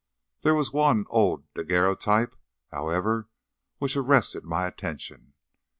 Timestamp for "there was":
0.41-0.73